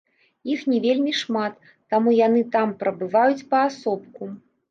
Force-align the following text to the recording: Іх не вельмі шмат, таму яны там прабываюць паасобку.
Іх 0.53 0.61
не 0.71 0.77
вельмі 0.85 1.11
шмат, 1.21 1.59
таму 1.93 2.09
яны 2.21 2.41
там 2.57 2.73
прабываюць 2.81 3.45
паасобку. 3.55 4.23